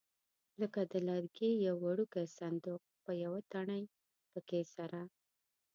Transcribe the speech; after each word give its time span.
لکه 0.61 0.81
د 0.91 0.93
لرګي 1.07 1.51
یو 1.67 1.75
وړوکی 1.85 2.23
صندوق 2.37 2.81
په 3.03 3.11
یوه 3.23 3.39
تڼۍ 3.51 3.83
پکې 4.31 4.61
سره. 4.75 5.01